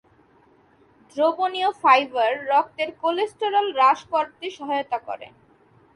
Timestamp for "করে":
5.07-5.27